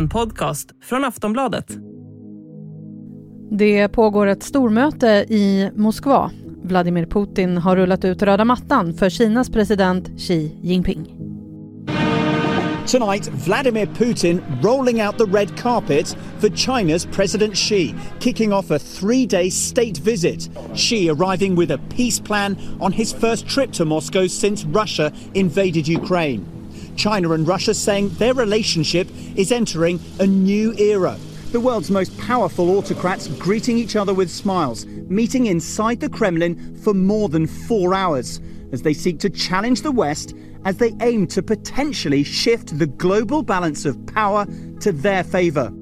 En 0.00 0.08
podcast 0.08 0.70
från 0.82 1.04
Aftonbladet. 1.04 1.66
Det 3.50 3.88
pågår 3.88 4.26
ett 4.26 4.42
stormöte 4.42 5.06
i 5.28 5.70
Moskva. 5.76 6.30
Vladimir 6.62 7.06
Putin 7.06 7.56
har 7.56 7.76
rullat 7.76 8.04
ut 8.04 8.22
röda 8.22 8.44
mattan 8.44 8.94
för 8.94 9.10
Kinas 9.10 9.50
president 9.50 10.20
Xi 10.20 10.58
Jinping. 10.62 11.16
Tonight, 12.86 13.30
Vladimir 13.46 13.86
Putin 13.86 14.40
rolling 14.62 15.02
out 15.02 15.18
the 15.18 15.38
red 15.38 15.56
carpet 15.56 16.16
for 16.38 16.48
China's 16.48 17.06
President 17.06 17.56
Xi, 17.56 17.94
kicking 18.20 18.52
off 18.52 18.70
a 18.70 18.78
three 18.78 19.26
day 19.26 19.50
state 19.50 19.98
visit. 20.04 20.50
Xi 20.74 21.10
arriving 21.10 21.58
with 21.58 21.70
a 21.70 21.78
peace 21.96 22.22
plan 22.22 22.56
on 22.80 22.92
his 22.92 23.14
first 23.14 23.48
trip 23.48 23.72
to 23.72 23.84
Moscow 23.84 24.28
since 24.28 24.64
Russia 24.64 25.12
invaded 25.34 25.88
Ukraine. 25.88 26.59
China 26.96 27.32
and 27.32 27.46
Russia 27.46 27.74
saying 27.74 28.10
their 28.10 28.34
relationship 28.34 29.08
is 29.36 29.52
entering 29.52 30.00
a 30.18 30.26
new 30.26 30.74
era. 30.78 31.16
The 31.52 31.60
world's 31.60 31.90
most 31.90 32.16
powerful 32.18 32.70
autocrats 32.78 33.26
greeting 33.26 33.76
each 33.76 33.96
other 33.96 34.14
with 34.14 34.30
smiles, 34.30 34.86
meeting 35.08 35.46
inside 35.46 36.00
the 36.00 36.08
Kremlin 36.08 36.76
for 36.84 36.94
more 36.94 37.28
than 37.28 37.46
four 37.46 37.94
hours 37.94 38.40
as 38.72 38.82
they 38.82 38.94
seek 38.94 39.18
to 39.20 39.30
challenge 39.30 39.82
the 39.82 39.90
West 39.90 40.34
as 40.64 40.76
they 40.76 40.92
aim 41.00 41.26
to 41.26 41.42
potentially 41.42 42.22
shift 42.22 42.78
the 42.78 42.86
global 42.86 43.42
balance 43.42 43.84
of 43.84 43.96
power 44.06 44.46
to 44.80 44.92
their 44.92 45.24
favour. 45.24 45.72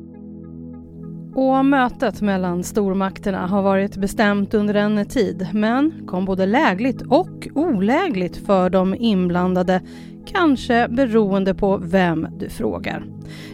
Och 1.34 1.64
mötet 1.64 2.20
mellan 2.20 2.64
stormakterna 2.64 3.46
har 3.46 3.62
varit 3.62 3.96
bestämt 3.96 4.54
under 4.54 4.74
en 4.74 5.06
tid 5.06 5.48
men 5.54 6.06
kom 6.06 6.24
både 6.24 6.46
lägligt 6.46 7.02
och 7.02 7.48
olägligt 7.54 8.36
för 8.36 8.70
de 8.70 8.94
inblandade 8.94 9.82
kanske 10.32 10.88
beroende 10.88 11.54
på 11.54 11.76
vem 11.76 12.26
du 12.38 12.48
frågar. 12.48 13.04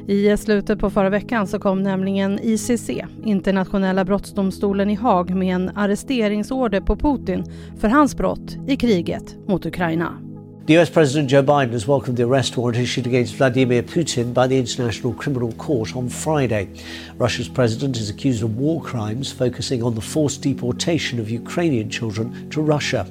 I 0.07 0.37
slutet 0.37 0.79
på 0.79 0.91
förra 0.91 1.11
veckan 1.11 1.47
så 1.47 1.59
kom 1.59 1.83
nämligen 1.83 2.39
ICC, 2.43 2.91
Internationella 3.25 4.05
brottsdomstolen 4.05 4.91
i 4.91 4.95
Haag 4.95 5.31
med 5.37 5.55
en 5.55 5.71
arresteringsorder 5.75 6.81
på 6.81 6.97
Putin 6.97 7.45
för 7.79 7.89
hans 7.89 8.17
brott 8.17 8.57
i 8.67 8.77
kriget 8.77 9.37
mot 9.47 9.67
Ukraina. 9.67 10.24
The 10.67 10.79
US 10.79 10.89
President 10.89 11.29
Joe 11.29 11.43
Biden 11.43 11.73
has 11.73 11.87
welcomed 11.87 12.17
the 12.17 12.23
arrest 12.23 12.57
warrant 12.57 12.79
issued 12.79 13.07
against 13.07 13.35
Vladimir 13.35 13.83
Putin 13.83 14.33
by 14.33 14.47
the 14.47 14.57
International 14.57 15.13
Criminal 15.13 15.53
Court 15.53 15.95
on 15.95 16.09
Friday. 16.09 16.71
Russia's 17.19 17.51
president 17.51 17.99
is 17.99 18.09
accused 18.09 18.43
of 18.43 18.57
war 18.57 18.83
crimes, 18.83 19.31
focusing 19.31 19.83
on 19.83 19.95
the 19.95 20.01
forced 20.01 20.41
deportation 20.41 21.21
of 21.21 21.29
Ukrainian 21.29 21.91
children 21.91 22.49
to 22.49 22.63
Russia. 22.63 23.07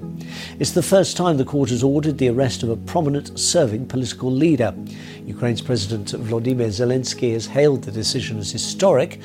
It's 0.58 0.72
the 0.72 0.82
first 0.82 1.16
time 1.16 1.38
the 1.38 1.46
court 1.46 1.70
has 1.70 1.84
ordered 1.84 2.18
the 2.18 2.30
arrest 2.30 2.64
of 2.64 2.70
a 2.70 2.76
prominent 2.76 3.38
serving 3.38 3.86
political 3.86 4.32
leader. 4.32 4.74
Ukraine's 5.24 5.62
President 5.62 6.10
Vladimir 6.10 6.70
Zelensky 6.70 7.34
has 7.34 7.46
hailed 7.46 7.84
the 7.84 7.92
decision 7.92 8.40
as 8.40 8.52
historic. 8.52 9.20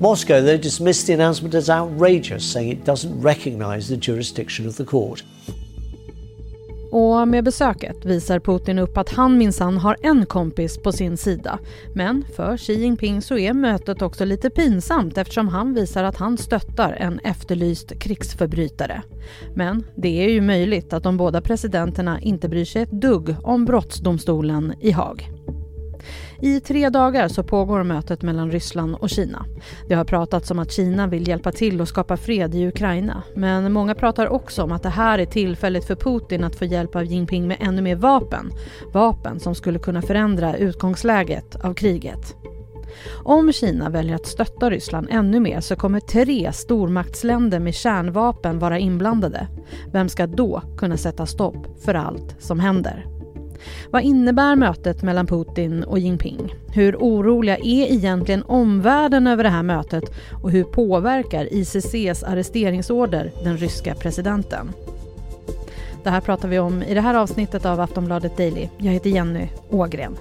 Moscow, 0.00 0.40
though, 0.40 0.56
dismissed 0.56 1.06
the 1.06 1.12
announcement 1.12 1.54
as 1.54 1.68
outrageous, 1.68 2.50
saying 2.50 2.70
it 2.70 2.84
doesn't 2.84 3.20
recognize 3.20 3.90
the 3.90 3.98
jurisdiction 3.98 4.66
of 4.66 4.76
the 4.76 4.86
court. 4.86 5.22
Och 6.96 7.28
med 7.28 7.44
besöket 7.44 8.04
visar 8.04 8.40
Putin 8.40 8.78
upp 8.78 8.98
att 8.98 9.08
han 9.10 9.38
minsann 9.38 9.76
har 9.76 9.96
en 10.02 10.26
kompis 10.26 10.78
på 10.78 10.92
sin 10.92 11.16
sida. 11.16 11.58
Men 11.94 12.24
för 12.36 12.56
Xi 12.56 12.74
Jinping 12.74 13.22
så 13.22 13.38
är 13.38 13.52
mötet 13.52 14.02
också 14.02 14.24
lite 14.24 14.50
pinsamt 14.50 15.18
eftersom 15.18 15.48
han 15.48 15.74
visar 15.74 16.04
att 16.04 16.16
han 16.16 16.38
stöttar 16.38 16.92
en 16.92 17.18
efterlyst 17.18 17.98
krigsförbrytare. 17.98 19.02
Men 19.54 19.84
det 19.94 20.24
är 20.24 20.28
ju 20.28 20.40
möjligt 20.40 20.92
att 20.92 21.02
de 21.02 21.16
båda 21.16 21.40
presidenterna 21.40 22.20
inte 22.20 22.48
bryr 22.48 22.64
sig 22.64 22.82
ett 22.82 22.90
dugg 22.90 23.36
om 23.42 23.64
brottsdomstolen 23.64 24.74
i 24.80 24.90
Haag. 24.90 25.33
I 26.44 26.60
tre 26.60 26.88
dagar 26.88 27.28
så 27.28 27.42
pågår 27.42 27.82
mötet 27.82 28.22
mellan 28.22 28.50
Ryssland 28.50 28.94
och 28.94 29.10
Kina. 29.10 29.46
Det 29.88 29.94
har 29.94 30.04
pratats 30.04 30.50
om 30.50 30.58
att 30.58 30.72
Kina 30.72 31.06
vill 31.06 31.28
hjälpa 31.28 31.52
till 31.52 31.80
att 31.80 31.88
skapa 31.88 32.16
fred 32.16 32.54
i 32.54 32.66
Ukraina. 32.68 33.22
Men 33.34 33.72
många 33.72 33.94
pratar 33.94 34.26
också 34.26 34.62
om 34.62 34.72
att 34.72 34.82
det 34.82 34.88
här 34.88 35.18
är 35.18 35.26
tillfället 35.26 35.84
för 35.84 35.94
Putin 35.94 36.44
att 36.44 36.56
få 36.56 36.64
hjälp 36.64 36.96
av 36.96 37.04
Jinping 37.04 37.48
med 37.48 37.56
ännu 37.60 37.82
mer 37.82 37.96
vapen. 37.96 38.50
Vapen 38.92 39.40
som 39.40 39.54
skulle 39.54 39.78
kunna 39.78 40.02
förändra 40.02 40.56
utgångsläget 40.56 41.64
av 41.64 41.74
kriget. 41.74 42.36
Om 43.22 43.52
Kina 43.52 43.90
väljer 43.90 44.14
att 44.14 44.26
stötta 44.26 44.70
Ryssland 44.70 45.08
ännu 45.10 45.40
mer 45.40 45.60
så 45.60 45.76
kommer 45.76 46.00
tre 46.00 46.52
stormaktsländer 46.52 47.58
med 47.58 47.74
kärnvapen 47.74 48.58
vara 48.58 48.78
inblandade. 48.78 49.48
Vem 49.92 50.08
ska 50.08 50.26
då 50.26 50.62
kunna 50.78 50.96
sätta 50.96 51.26
stopp 51.26 51.66
för 51.84 51.94
allt 51.94 52.36
som 52.38 52.60
händer? 52.60 53.13
Vad 53.90 54.02
innebär 54.02 54.56
mötet 54.56 55.02
mellan 55.02 55.26
Putin 55.26 55.84
och 55.84 55.98
Jinping? 55.98 56.54
Hur 56.72 56.96
oroliga 56.96 57.56
är 57.56 57.92
egentligen 57.92 58.42
omvärlden 58.42 59.26
över 59.26 59.44
det 59.44 59.50
här 59.50 59.62
mötet 59.62 60.04
och 60.42 60.50
hur 60.50 60.64
påverkar 60.64 61.48
ICCs 61.52 62.22
arresteringsorder 62.22 63.32
den 63.44 63.56
ryska 63.56 63.94
presidenten? 63.94 64.72
Det 66.04 66.10
här 66.10 66.20
pratar 66.20 66.48
vi 66.48 66.58
om 66.58 66.82
i 66.82 66.94
det 66.94 67.00
här 67.00 67.14
avsnittet 67.14 67.66
av 67.66 67.80
Aftonbladet 67.80 68.36
Daily. 68.36 68.68
Jag 68.78 68.92
heter 68.92 69.10
Jenny 69.10 69.48
Ågren. 69.70 70.16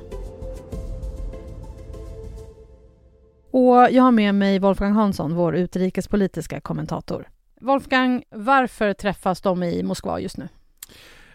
Och 3.51 3.87
jag 3.91 4.03
har 4.03 4.11
med 4.11 4.35
mig 4.35 4.59
Wolfgang 4.59 4.93
Hansson, 4.93 5.35
vår 5.35 5.55
utrikespolitiska 5.55 6.61
kommentator. 6.61 7.27
Wolfgang, 7.61 8.23
varför 8.29 8.93
träffas 8.93 9.41
de 9.41 9.63
i 9.63 9.83
Moskva 9.83 10.19
just 10.19 10.37
nu? 10.37 10.47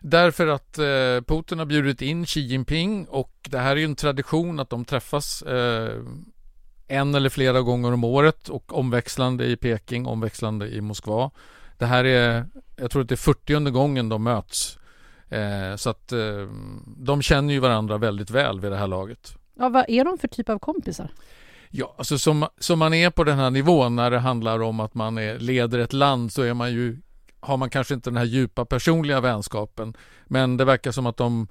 Därför 0.00 0.46
att 0.46 0.78
eh, 0.78 0.84
Putin 1.26 1.58
har 1.58 1.66
bjudit 1.66 2.02
in 2.02 2.26
Xi 2.26 2.40
Jinping 2.40 3.06
och 3.08 3.32
det 3.48 3.58
här 3.58 3.70
är 3.70 3.76
ju 3.76 3.84
en 3.84 3.96
tradition 3.96 4.60
att 4.60 4.70
de 4.70 4.84
träffas 4.84 5.42
eh, 5.42 6.02
en 6.88 7.14
eller 7.14 7.28
flera 7.28 7.60
gånger 7.60 7.92
om 7.92 8.04
året 8.04 8.48
och 8.48 8.78
omväxlande 8.78 9.46
i 9.46 9.56
Peking, 9.56 10.06
omväxlande 10.06 10.68
i 10.68 10.80
Moskva. 10.80 11.30
Det 11.78 11.86
här 11.86 12.04
är, 12.04 12.46
jag 12.76 12.90
tror 12.90 13.02
att 13.02 13.08
det 13.08 13.14
är 13.14 13.16
40 13.16 13.70
gången 13.70 14.08
de 14.08 14.22
möts. 14.22 14.78
Eh, 15.28 15.76
så 15.76 15.90
att 15.90 16.12
eh, 16.12 16.48
de 16.96 17.22
känner 17.22 17.54
ju 17.54 17.60
varandra 17.60 17.98
väldigt 17.98 18.30
väl 18.30 18.60
vid 18.60 18.72
det 18.72 18.76
här 18.76 18.86
laget. 18.86 19.34
Ja, 19.54 19.68
vad 19.68 19.84
är 19.88 20.04
de 20.04 20.18
för 20.18 20.28
typ 20.28 20.48
av 20.48 20.58
kompisar? 20.58 21.10
Ja, 21.70 21.94
alltså 21.98 22.18
som, 22.18 22.46
som 22.58 22.78
man 22.78 22.94
är 22.94 23.10
på 23.10 23.24
den 23.24 23.38
här 23.38 23.50
nivån 23.50 23.96
när 23.96 24.10
det 24.10 24.18
handlar 24.18 24.62
om 24.62 24.80
att 24.80 24.94
man 24.94 25.18
är, 25.18 25.38
leder 25.38 25.78
ett 25.78 25.92
land 25.92 26.32
så 26.32 26.42
är 26.42 26.54
man 26.54 26.72
ju 26.72 26.98
har 27.48 27.56
man 27.56 27.70
kanske 27.70 27.94
inte 27.94 28.10
den 28.10 28.16
här 28.16 28.24
djupa 28.24 28.64
personliga 28.64 29.20
vänskapen. 29.20 29.96
Men 30.26 30.56
det 30.56 30.64
verkar 30.64 30.92
som 30.92 31.06
att 31.06 31.16
de 31.16 31.48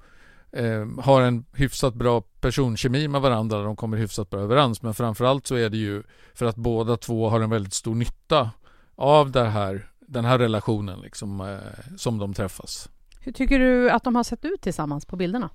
eh, 0.52 0.86
har 1.02 1.22
en 1.22 1.44
hyfsat 1.52 1.94
bra 1.94 2.20
personkemi 2.20 3.08
med 3.08 3.20
varandra. 3.20 3.62
De 3.62 3.76
kommer 3.76 3.96
hyfsat 3.96 4.30
bra 4.30 4.40
överens. 4.40 4.82
Men 4.82 4.94
framförallt 4.94 5.46
så 5.46 5.54
är 5.54 5.70
det 5.70 5.76
ju 5.76 6.02
för 6.34 6.46
att 6.46 6.56
båda 6.56 6.96
två 6.96 7.28
har 7.28 7.40
en 7.40 7.50
väldigt 7.50 7.74
stor 7.74 7.94
nytta 7.94 8.50
av 8.96 9.30
det 9.30 9.44
här, 9.44 9.90
den 10.00 10.24
här 10.24 10.38
relationen 10.38 11.00
liksom, 11.00 11.40
eh, 11.40 11.96
som 11.96 12.18
de 12.18 12.34
träffas. 12.34 12.88
Hur 13.20 13.32
tycker 13.32 13.58
du 13.58 13.90
att 13.90 14.04
de 14.04 14.16
har 14.16 14.24
sett 14.24 14.44
ut 14.44 14.60
tillsammans 14.60 15.06
på 15.06 15.16
bilderna? 15.16 15.50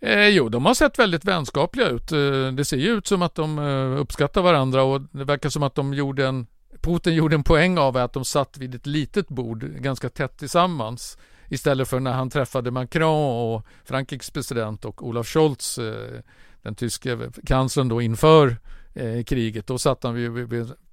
Eh, 0.00 0.28
jo, 0.28 0.48
de 0.48 0.66
har 0.66 0.74
sett 0.74 0.98
väldigt 0.98 1.24
vänskapliga 1.24 1.88
ut. 1.88 2.12
Eh, 2.12 2.52
det 2.52 2.64
ser 2.64 2.76
ju 2.76 2.88
ut 2.88 3.06
som 3.06 3.22
att 3.22 3.34
de 3.34 3.58
eh, 3.58 4.00
uppskattar 4.00 4.42
varandra 4.42 4.82
och 4.82 5.00
det 5.00 5.24
verkar 5.24 5.48
som 5.48 5.62
att 5.62 5.74
de 5.74 5.94
gjorde 5.94 6.26
en 6.26 6.46
Putin 6.80 7.14
gjorde 7.14 7.34
en 7.34 7.42
poäng 7.42 7.78
av 7.78 7.96
att 7.96 8.12
de 8.12 8.24
satt 8.24 8.58
vid 8.58 8.74
ett 8.74 8.86
litet 8.86 9.28
bord 9.28 9.64
ganska 9.64 10.08
tätt 10.08 10.36
tillsammans 10.38 11.18
istället 11.48 11.88
för 11.88 12.00
när 12.00 12.12
han 12.12 12.30
träffade 12.30 12.70
Macron 12.70 13.54
och 13.54 13.66
Frankrikes 13.84 14.30
president 14.30 14.84
och 14.84 15.06
Olaf 15.06 15.26
Scholz, 15.26 15.78
eh, 15.78 16.20
den 16.62 16.74
tyske 16.74 17.30
kanslern 17.46 17.88
då 17.88 18.02
inför 18.02 18.56
eh, 18.94 19.24
kriget. 19.24 19.66
Då 19.66 19.78
satt 19.78 20.02
han 20.02 20.46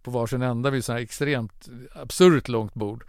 på 0.03 0.11
varsin 0.11 0.41
ända 0.41 0.69
vid 0.69 0.85
så 0.85 0.93
här 0.93 0.99
extremt 0.99 1.69
absurt 1.95 2.47
långt 2.47 2.73
bord. 2.73 3.05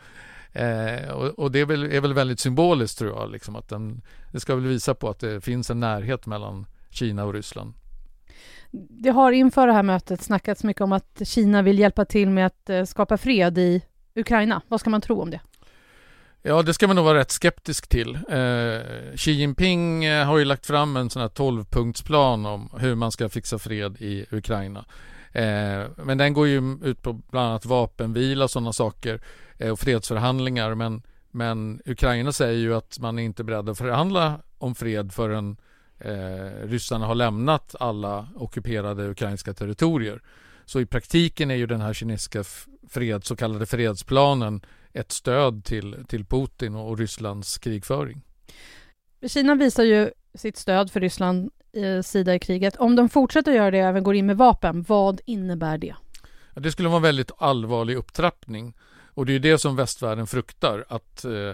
Eh, 0.52 1.08
och, 1.08 1.38
och, 1.38 1.52
det 1.52 1.60
är 1.60 1.66
väl, 1.66 1.82
är 1.82 2.00
väl, 2.00 2.14
väldigt 2.14 2.40
symboliskt 2.40 2.98
tror 2.98 3.10
jag, 3.10 3.30
liksom 3.30 3.56
att 3.56 3.68
den, 3.68 4.02
det 4.32 4.40
ska 4.40 4.54
väl 4.54 4.66
visa 4.66 4.94
på 4.94 5.08
att 5.08 5.18
det 5.18 5.40
finns 5.40 5.70
en 5.70 5.80
närhet 5.80 6.26
mellan 6.26 6.66
Kina 6.90 7.24
och 7.24 7.34
Ryssland. 7.34 7.74
Det 8.70 9.10
har 9.10 9.32
inför 9.32 9.66
det 9.66 9.72
här 9.72 9.82
mötet 9.82 10.22
snackats 10.22 10.64
mycket 10.64 10.82
om 10.82 10.92
att 10.92 11.22
Kina 11.24 11.62
vill 11.62 11.78
hjälpa 11.78 12.04
till 12.04 12.30
med 12.30 12.46
att 12.46 12.70
eh, 12.70 12.84
skapa 12.84 13.16
fred 13.16 13.58
i 13.58 13.82
Ukraina. 14.14 14.62
Vad 14.68 14.80
ska 14.80 14.90
man 14.90 15.00
tro 15.00 15.22
om 15.22 15.30
det? 15.30 15.40
Ja, 16.42 16.62
det 16.62 16.74
ska 16.74 16.86
man 16.86 16.96
nog 16.96 17.04
vara 17.04 17.18
rätt 17.18 17.30
skeptisk 17.30 17.88
till. 17.88 18.14
Eh, 18.14 19.16
Xi 19.16 19.32
Jinping 19.32 20.04
eh, 20.04 20.26
har 20.26 20.38
ju 20.38 20.44
lagt 20.44 20.66
fram 20.66 20.96
en 20.96 21.10
sån 21.10 21.22
här 21.22 21.28
12-punktsplan 21.28 22.46
om 22.46 22.70
hur 22.78 22.94
man 22.94 23.12
ska 23.12 23.28
fixa 23.28 23.58
fred 23.58 23.96
i 24.00 24.26
Ukraina. 24.30 24.84
Eh, 25.32 25.84
men 26.04 26.18
den 26.18 26.32
går 26.32 26.46
ju 26.46 26.78
ut 26.84 27.02
på 27.02 27.12
bland 27.12 27.48
annat 27.48 27.66
vapenvila 27.66 28.44
och 28.44 28.50
sådana 28.50 28.72
saker 28.72 29.20
eh, 29.58 29.70
och 29.70 29.80
fredsförhandlingar. 29.80 30.74
Men, 30.74 31.02
men 31.30 31.80
Ukraina 31.84 32.32
säger 32.32 32.58
ju 32.58 32.74
att 32.74 32.98
man 33.00 33.18
är 33.18 33.22
inte 33.22 33.44
beredd 33.44 33.68
att 33.68 33.78
förhandla 33.78 34.40
om 34.58 34.74
fred 34.74 35.12
förrän 35.12 35.56
eh, 35.98 36.68
ryssarna 36.68 37.06
har 37.06 37.14
lämnat 37.14 37.74
alla 37.80 38.28
ockuperade 38.34 39.08
ukrainska 39.08 39.54
territorier. 39.54 40.22
Så 40.64 40.80
i 40.80 40.86
praktiken 40.86 41.50
är 41.50 41.54
ju 41.54 41.66
den 41.66 41.80
här 41.80 41.92
kinesiska 41.92 42.44
fred, 42.88 43.24
så 43.24 43.36
kallade 43.36 43.66
fredsplanen 43.66 44.60
ett 44.92 45.12
stöd 45.12 45.64
till, 45.64 46.04
till 46.08 46.24
Putin 46.24 46.74
och 46.74 46.98
Rysslands 46.98 47.58
krigföring. 47.58 48.22
Kina 49.26 49.54
visar 49.54 49.84
ju 49.84 50.10
sitt 50.34 50.56
stöd 50.56 50.90
för 50.90 51.00
Ryssland 51.00 51.50
eh, 51.72 52.02
sida 52.02 52.34
i 52.34 52.38
kriget. 52.38 52.76
Om 52.76 52.96
de 52.96 53.08
fortsätter 53.08 53.52
göra 53.52 53.70
det 53.70 53.82
och 53.82 53.88
även 53.88 54.02
går 54.02 54.14
in 54.14 54.26
med 54.26 54.36
vapen, 54.36 54.84
vad 54.88 55.20
innebär 55.24 55.78
det? 55.78 55.94
Det 56.54 56.72
skulle 56.72 56.88
vara 56.88 56.96
en 56.96 57.02
väldigt 57.02 57.30
allvarlig 57.38 57.96
upptrappning. 57.96 58.74
Och 59.16 59.26
det 59.26 59.32
är 59.32 59.38
det 59.38 59.58
som 59.58 59.76
västvärlden 59.76 60.26
fruktar, 60.26 60.84
att 60.88 61.24
eh, 61.24 61.52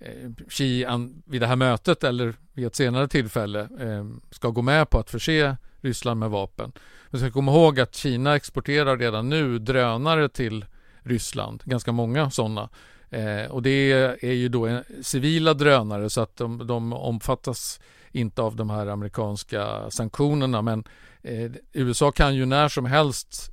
Eh, 0.00 0.30
Xi 0.48 0.86
vid 1.24 1.40
det 1.40 1.46
här 1.46 1.56
mötet 1.56 2.04
eller 2.04 2.34
vid 2.52 2.66
ett 2.66 2.76
senare 2.76 3.08
tillfälle 3.08 3.60
eh, 3.60 4.06
ska 4.30 4.48
gå 4.48 4.62
med 4.62 4.90
på 4.90 4.98
att 4.98 5.10
förse 5.10 5.56
Ryssland 5.80 6.20
med 6.20 6.30
vapen. 6.30 6.72
Vi 7.10 7.18
ska 7.18 7.30
komma 7.30 7.52
ihåg 7.52 7.80
att 7.80 7.94
Kina 7.94 8.36
exporterar 8.36 8.98
redan 8.98 9.28
nu 9.28 9.58
drönare 9.58 10.28
till 10.28 10.64
Ryssland, 11.02 11.62
ganska 11.64 11.92
många 11.92 12.30
sådana. 12.30 12.68
Eh, 13.10 13.50
och 13.50 13.62
det 13.62 13.92
är 14.22 14.32
ju 14.32 14.48
då 14.48 14.66
eh, 14.66 14.80
civila 15.02 15.54
drönare 15.54 16.10
så 16.10 16.20
att 16.20 16.36
de, 16.36 16.66
de 16.66 16.92
omfattas 16.92 17.80
inte 18.12 18.42
av 18.42 18.56
de 18.56 18.70
här 18.70 18.86
amerikanska 18.86 19.90
sanktionerna 19.90 20.62
men 20.62 20.84
eh, 21.22 21.50
USA 21.72 22.12
kan 22.12 22.34
ju 22.34 22.46
när 22.46 22.68
som 22.68 22.84
helst 22.84 23.50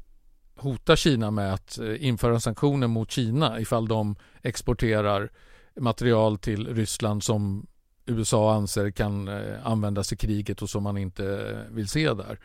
hota 0.56 0.96
Kina 0.96 1.32
med 1.32 1.54
att 1.54 1.80
eh, 1.80 2.06
införa 2.06 2.40
sanktioner 2.40 2.88
mot 2.88 3.12
Kina 3.12 3.60
ifall 3.60 3.88
de 3.88 4.16
exporterar 4.42 5.30
material 5.79 6.38
till 6.38 6.75
Ryssland 6.75 7.24
som 7.24 7.68
USA 8.06 8.53
anser 8.53 8.91
kan 8.91 9.27
eh, 9.27 9.68
användas 9.68 10.13
i 10.13 10.15
kriget 10.15 10.62
och 10.62 10.69
som 10.69 10.83
man 10.83 10.97
inte 10.97 11.25
eh, 11.25 11.75
vill 11.75 11.88
se 11.88 12.13
där. 12.13 12.39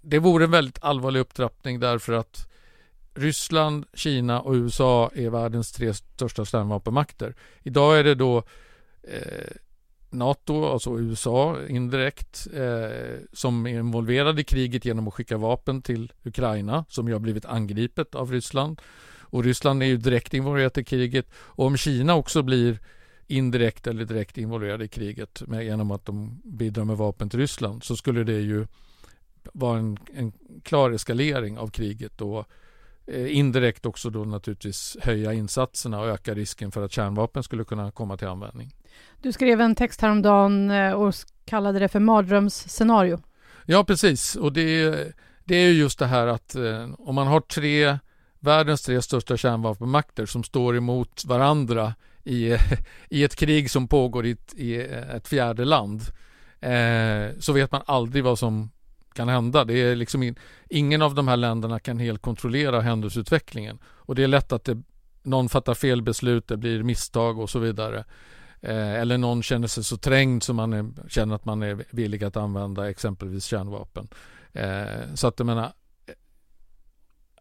Det 0.00 0.18
vore 0.18 0.44
en 0.44 0.50
väldigt 0.50 0.78
allvarlig 0.82 1.20
upptrappning 1.20 1.80
därför 1.80 2.12
att 2.12 2.48
Ryssland, 3.14 3.84
Kina 3.94 4.40
och 4.40 4.52
USA 4.52 5.10
är 5.14 5.30
världens 5.30 5.72
tre 5.72 5.94
största 5.94 6.44
kärnvapenmakter. 6.44 7.34
Idag 7.62 7.98
är 7.98 8.04
det 8.04 8.14
då 8.14 8.42
eh, 9.02 9.56
NATO, 10.10 10.64
alltså 10.64 11.00
USA 11.00 11.56
indirekt, 11.68 12.46
eh, 12.54 13.18
som 13.32 13.66
är 13.66 13.78
involverade 13.78 14.40
i 14.40 14.44
kriget 14.44 14.84
genom 14.84 15.08
att 15.08 15.14
skicka 15.14 15.36
vapen 15.36 15.82
till 15.82 16.12
Ukraina 16.22 16.84
som 16.88 17.08
ju 17.08 17.14
har 17.14 17.20
blivit 17.20 17.44
angripet 17.44 18.14
av 18.14 18.32
Ryssland. 18.32 18.80
Och 19.24 19.44
Ryssland 19.44 19.82
är 19.82 19.86
ju 19.86 19.96
direkt 19.96 20.34
involverat 20.34 20.78
i 20.78 20.84
kriget. 20.84 21.26
Och 21.34 21.66
om 21.66 21.76
Kina 21.76 22.14
också 22.14 22.42
blir 22.42 22.78
indirekt 23.26 23.86
eller 23.86 24.04
direkt 24.04 24.38
involverade 24.38 24.84
i 24.84 24.88
kriget 24.88 25.42
med, 25.46 25.64
genom 25.64 25.90
att 25.90 26.06
de 26.06 26.40
bidrar 26.44 26.84
med 26.84 26.96
vapen 26.96 27.30
till 27.30 27.38
Ryssland 27.38 27.84
så 27.84 27.96
skulle 27.96 28.24
det 28.24 28.40
ju 28.40 28.66
vara 29.52 29.78
en, 29.78 29.98
en 30.14 30.32
klar 30.62 30.90
eskalering 30.90 31.58
av 31.58 31.68
kriget 31.68 32.20
och 32.20 32.48
eh, 33.06 33.36
indirekt 33.36 33.86
också 33.86 34.10
då 34.10 34.24
naturligtvis 34.24 34.96
höja 35.02 35.32
insatserna 35.32 36.00
och 36.00 36.08
öka 36.08 36.34
risken 36.34 36.70
för 36.70 36.84
att 36.84 36.92
kärnvapen 36.92 37.42
skulle 37.42 37.64
kunna 37.64 37.90
komma 37.90 38.16
till 38.16 38.28
användning. 38.28 38.74
Du 39.22 39.32
skrev 39.32 39.60
en 39.60 39.74
text 39.74 40.00
häromdagen 40.00 40.70
eh, 40.70 40.92
och 40.92 41.14
kallade 41.44 41.78
det 41.78 41.88
för 41.88 42.00
mardrömsscenario. 42.00 43.20
Ja, 43.66 43.84
precis. 43.84 44.36
Och 44.36 44.52
det, 44.52 44.96
det 45.44 45.56
är 45.56 45.70
just 45.70 45.98
det 45.98 46.06
här 46.06 46.26
att 46.26 46.54
eh, 46.54 46.90
om 46.98 47.14
man 47.14 47.26
har 47.26 47.40
tre 47.40 47.98
världens 48.44 48.82
tre 48.82 49.02
största 49.02 49.36
kärnvapenmakter 49.36 50.26
som 50.26 50.44
står 50.44 50.76
emot 50.76 51.24
varandra 51.24 51.94
i, 52.24 52.56
i 53.08 53.24
ett 53.24 53.36
krig 53.36 53.70
som 53.70 53.88
pågår 53.88 54.26
i 54.26 54.30
ett, 54.30 54.54
i 54.54 54.76
ett 55.16 55.28
fjärde 55.28 55.64
land 55.64 56.02
eh, 56.60 57.38
så 57.38 57.52
vet 57.52 57.72
man 57.72 57.82
aldrig 57.86 58.24
vad 58.24 58.38
som 58.38 58.70
kan 59.14 59.28
hända. 59.28 59.64
Det 59.64 59.74
är 59.74 59.96
liksom 59.96 60.22
in, 60.22 60.38
ingen 60.68 61.02
av 61.02 61.14
de 61.14 61.28
här 61.28 61.36
länderna 61.36 61.80
kan 61.80 61.98
helt 61.98 62.22
kontrollera 62.22 62.80
händelseutvecklingen 62.80 63.78
och 63.84 64.14
det 64.14 64.22
är 64.22 64.28
lätt 64.28 64.52
att 64.52 64.64
det, 64.64 64.82
någon 65.22 65.48
fattar 65.48 65.74
fel 65.74 66.02
beslut, 66.02 66.48
det 66.48 66.56
blir 66.56 66.82
misstag 66.82 67.38
och 67.38 67.50
så 67.50 67.58
vidare. 67.58 68.04
Eh, 68.60 68.94
eller 68.94 69.18
någon 69.18 69.42
känner 69.42 69.68
sig 69.68 69.84
så 69.84 69.96
trängd 69.96 70.42
så 70.42 70.52
man 70.52 70.72
är, 70.72 71.08
känner 71.08 71.34
att 71.34 71.44
man 71.44 71.62
är 71.62 71.84
villig 71.90 72.24
att 72.24 72.36
använda 72.36 72.90
exempelvis 72.90 73.44
kärnvapen. 73.44 74.08
Eh, 74.52 75.14
så 75.14 75.26
att 75.26 75.38
jag 75.38 75.46
menar, 75.46 75.72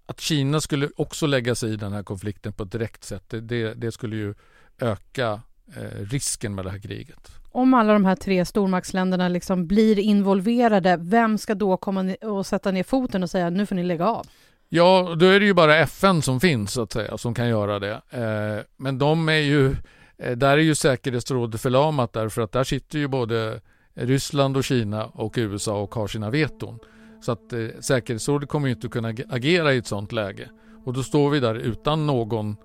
att 0.05 0.19
Kina 0.19 0.61
skulle 0.61 0.89
också 0.95 1.27
lägga 1.27 1.55
sig 1.55 1.73
i 1.73 1.75
den 1.75 1.93
här 1.93 2.03
konflikten 2.03 2.53
på 2.53 2.63
ett 2.63 2.71
direkt 2.71 3.03
sätt, 3.03 3.23
det, 3.41 3.73
det, 3.73 3.91
skulle 3.91 4.15
ju 4.15 4.33
öka 4.79 5.41
eh, 5.75 5.99
risken 5.99 6.55
med 6.55 6.65
det 6.65 6.71
här 6.71 6.79
kriget. 6.79 7.31
Om 7.51 7.73
alla 7.73 7.93
de 7.93 8.05
här 8.05 8.15
tre 8.15 8.45
stormaktsländerna 8.45 9.27
liksom 9.29 9.67
blir 9.67 9.99
involverade, 9.99 10.97
vem 11.01 11.37
ska 11.37 11.55
då 11.55 11.77
komma 11.77 12.15
och 12.21 12.45
sätta 12.45 12.71
ner 12.71 12.83
foten 12.83 13.23
och 13.23 13.29
säga 13.29 13.49
nu 13.49 13.65
får 13.65 13.75
ni 13.75 13.83
lägga 13.83 14.07
av? 14.07 14.27
Ja, 14.69 15.15
då 15.19 15.25
är 15.25 15.39
det 15.39 15.45
ju 15.45 15.53
bara 15.53 15.77
FN 15.77 16.21
som 16.21 16.39
finns 16.39 16.71
så 16.71 16.81
att 16.81 16.91
säga, 16.91 17.17
som 17.17 17.33
kan 17.33 17.47
göra 17.49 17.79
det. 17.79 18.01
Eh, 18.09 18.65
men 18.77 18.97
de 18.97 19.29
är 19.29 19.33
ju, 19.33 19.75
eh, 20.17 20.37
där 20.37 20.57
är 20.57 20.61
ju 20.61 20.75
säkerhetsrådet 20.75 21.61
förlamat 21.61 22.13
därför 22.13 22.41
att 22.41 22.51
där 22.51 22.63
sitter 22.63 22.99
ju 22.99 23.07
både 23.07 23.61
Ryssland 23.93 24.57
och 24.57 24.63
Kina 24.63 25.05
och 25.05 25.33
USA 25.37 25.81
och 25.81 25.95
har 25.95 26.07
sina 26.07 26.29
veton. 26.29 26.79
Så 27.23 27.31
att 27.31 27.53
eh, 27.53 27.67
säkerhetsrådet 27.79 28.49
kommer 28.49 28.67
ju 28.67 28.73
inte 28.73 28.87
kunna 28.87 29.13
agera 29.29 29.73
i 29.73 29.77
ett 29.77 29.87
sådant 29.87 30.11
läge. 30.11 30.49
Och 30.85 30.93
då 30.93 31.03
står 31.03 31.29
vi 31.29 31.39
där 31.39 31.55
utan 31.55 32.07
någon 32.07 32.55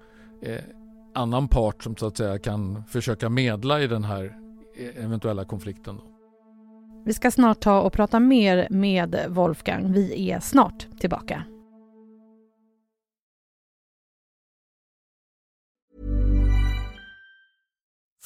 eh, 0.43 0.61
annan 1.15 1.49
part 1.49 1.83
som 1.83 1.97
så 1.97 2.07
att 2.07 2.17
säga 2.17 2.39
kan 2.39 2.85
försöka 2.85 3.29
medla 3.29 3.81
i 3.81 3.87
den 3.87 4.05
här 4.05 4.37
eh, 4.77 5.05
eventuella 5.05 5.45
konflikten. 5.45 5.97
Då. 5.97 6.03
Vi 7.05 7.15
ska 7.15 7.31
snart 7.31 7.61
ta 7.61 7.81
och 7.81 7.93
prata 7.93 8.21
mer 8.21 8.67
med 8.71 9.27
Wolfgang. 9.29 9.93
Vi 9.93 10.31
är 10.31 10.41
snart 10.41 10.87
tillbaka. 11.01 11.45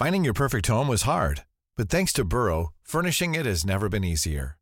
Finding 0.05 0.25
your 0.25 0.35
perfect 0.35 0.69
home 0.69 0.89
was 0.89 1.03
hard, 1.03 1.41
but 1.77 1.91
thanks 1.91 2.13
to 2.13 2.25
Burrow, 2.25 2.73
furnishing 2.89 3.35
it 3.35 3.47
has 3.47 3.65
never 3.65 3.89
been 3.89 4.05
easier. 4.05 4.62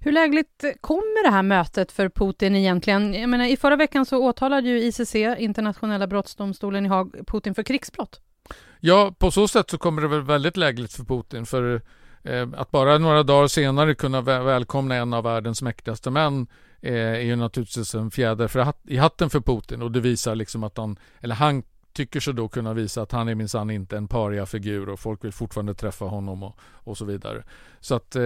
Hur 0.00 0.12
lägligt 0.12 0.64
kommer 0.80 1.24
det 1.24 1.30
här 1.30 1.42
mötet 1.42 1.92
för 1.92 2.08
Putin 2.08 2.56
egentligen? 2.56 3.14
Jag 3.14 3.30
menar, 3.30 3.44
I 3.44 3.56
förra 3.56 3.76
veckan 3.76 4.06
så 4.06 4.18
åtalade 4.18 4.68
ju 4.68 4.78
ICC, 4.78 5.14
Internationella 5.14 6.06
brottsdomstolen 6.06 6.86
i 6.86 6.88
Haag, 6.88 7.14
Putin 7.26 7.54
för 7.54 7.62
krigsbrott. 7.62 8.20
Ja, 8.80 9.14
på 9.18 9.30
så 9.30 9.48
sätt 9.48 9.70
så 9.70 9.78
kommer 9.78 10.02
det 10.02 10.08
väl 10.08 10.22
väldigt 10.22 10.56
lägligt 10.56 10.92
för 10.92 11.04
Putin. 11.04 11.46
För 11.46 11.82
eh, 12.22 12.48
att 12.56 12.70
bara 12.70 12.98
några 12.98 13.22
dagar 13.22 13.48
senare 13.48 13.94
kunna 13.94 14.20
välkomna 14.20 14.94
en 14.94 15.12
av 15.12 15.24
världens 15.24 15.62
mäktigaste 15.62 16.10
män 16.10 16.46
eh, 16.80 16.94
är 16.94 17.20
ju 17.20 17.36
naturligtvis 17.36 17.94
en 17.94 18.10
fjäder 18.10 18.48
för 18.48 18.60
hat, 18.60 18.80
i 18.84 18.96
hatten 18.96 19.30
för 19.30 19.40
Putin. 19.40 19.82
Och 19.82 19.92
det 19.92 20.00
visar 20.00 20.34
liksom 20.34 20.64
att 20.64 20.76
han, 20.76 20.98
eller 21.20 21.34
han 21.34 21.62
tycker 21.98 22.20
sig 22.20 22.34
då 22.34 22.48
kunna 22.48 22.74
visa 22.74 23.02
att 23.02 23.12
han 23.12 23.28
är 23.28 23.34
minsann 23.34 23.70
inte 23.70 23.96
en 23.96 24.08
paria-figur 24.08 24.88
och 24.88 25.00
folk 25.00 25.24
vill 25.24 25.32
fortfarande 25.32 25.74
träffa 25.74 26.04
honom 26.04 26.42
och, 26.42 26.58
och 26.60 26.98
så 26.98 27.04
vidare. 27.04 27.44
Så 27.80 27.94
att 27.94 28.16
eh, 28.16 28.22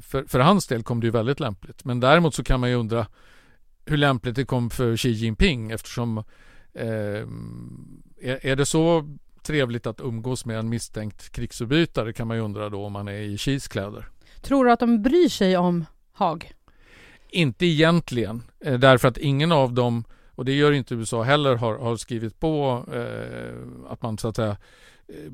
för, 0.00 0.28
för 0.28 0.38
hans 0.38 0.66
del 0.66 0.82
kom 0.82 1.00
det 1.00 1.06
ju 1.06 1.10
väldigt 1.10 1.40
lämpligt. 1.40 1.84
Men 1.84 2.00
däremot 2.00 2.34
så 2.34 2.44
kan 2.44 2.60
man 2.60 2.70
ju 2.70 2.76
undra 2.76 3.06
hur 3.86 3.96
lämpligt 3.96 4.36
det 4.36 4.44
kom 4.44 4.70
för 4.70 4.96
Xi 4.96 5.10
Jinping 5.10 5.70
eftersom 5.70 6.18
eh, 6.74 7.26
är, 8.20 8.46
är 8.46 8.56
det 8.56 8.66
så 8.66 9.16
trevligt 9.42 9.86
att 9.86 10.00
umgås 10.00 10.44
med 10.44 10.58
en 10.58 10.68
misstänkt 10.68 11.32
krigsförbrytare 11.32 12.12
kan 12.12 12.28
man 12.28 12.36
ju 12.36 12.42
undra 12.42 12.68
då 12.68 12.84
om 12.84 12.92
man 12.92 13.08
är 13.08 13.20
i 13.20 13.38
Xis 13.38 13.68
kläder. 13.68 14.08
Tror 14.40 14.64
du 14.64 14.72
att 14.72 14.80
de 14.80 15.02
bryr 15.02 15.28
sig 15.28 15.56
om 15.56 15.84
Haag? 16.12 16.52
Inte 17.30 17.66
egentligen, 17.66 18.42
eh, 18.60 18.78
därför 18.78 19.08
att 19.08 19.18
ingen 19.18 19.52
av 19.52 19.72
dem, 19.72 20.04
och 20.34 20.44
det 20.44 20.52
gör 20.52 20.72
inte 20.72 20.94
USA 20.94 21.22
heller, 21.22 21.56
har, 21.56 21.78
har 21.78 21.96
skrivit 21.96 22.40
på 22.40 22.84
eh, 22.92 23.92
att 23.92 24.02
man 24.02 24.18
så 24.18 24.28
att 24.28 24.36
säga 24.36 24.56
eh, 25.08 25.32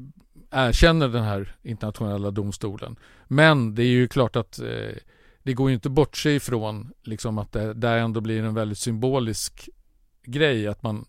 erkänner 0.51 1.09
den 1.09 1.25
här 1.25 1.57
internationella 1.63 2.31
domstolen. 2.31 2.97
Men 3.27 3.75
det 3.75 3.83
är 3.83 3.87
ju 3.87 4.09
klart 4.09 4.37
att 4.37 4.59
eh, 4.59 4.97
det 5.43 5.55
går 5.55 5.69
ju 5.71 5.75
inte 5.75 5.91
bort 5.91 6.17
sig 6.17 6.37
ifrån 6.37 6.93
liksom 7.03 7.39
att 7.39 7.53
det 7.53 7.75
där 7.75 7.99
ändå 7.99 8.21
blir 8.21 8.43
en 8.43 8.55
väldigt 8.55 8.79
symbolisk 8.79 9.69
grej 10.23 10.67
att 10.69 10.83
man 10.83 11.05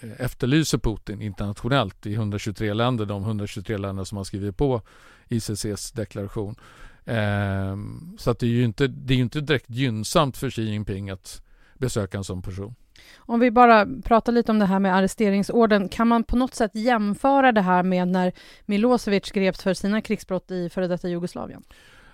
eh, 0.00 0.20
efterlyser 0.20 0.78
Putin 0.78 1.22
internationellt 1.22 2.06
i 2.06 2.14
123 2.14 2.74
länder, 2.74 3.06
de 3.06 3.22
123 3.22 3.76
länder 3.76 4.04
som 4.04 4.16
har 4.16 4.24
skrivit 4.24 4.56
på 4.56 4.82
ICCs 5.28 5.92
deklaration. 5.92 6.56
Eh, 7.04 7.76
så 8.18 8.30
att 8.30 8.38
det 8.38 8.46
är 8.46 8.50
ju 8.50 8.64
inte, 8.64 8.86
det 8.86 9.14
är 9.14 9.18
inte 9.18 9.40
direkt 9.40 9.70
gynnsamt 9.70 10.36
för 10.36 10.50
Xi 10.50 10.62
Jinping 10.62 11.10
att 11.10 11.42
besöka 11.78 12.18
en 12.18 12.24
sån 12.24 12.42
person. 12.42 12.74
Om 13.16 13.40
vi 13.40 13.50
bara 13.50 13.86
pratar 14.04 14.32
lite 14.32 14.52
om 14.52 14.58
det 14.58 14.66
här 14.66 14.78
med 14.78 14.96
arresteringsorden, 14.96 15.88
kan 15.88 16.08
man 16.08 16.24
på 16.24 16.36
något 16.36 16.54
sätt 16.54 16.70
jämföra 16.74 17.52
det 17.52 17.60
här 17.60 17.82
med 17.82 18.08
när 18.08 18.32
Milosevic 18.66 19.30
greps 19.30 19.62
för 19.62 19.74
sina 19.74 20.00
krigsbrott 20.00 20.50
i 20.50 20.68
före 20.68 20.86
detta 20.86 21.08
Jugoslavien? 21.08 21.62